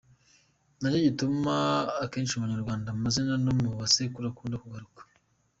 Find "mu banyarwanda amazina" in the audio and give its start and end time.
2.35-3.29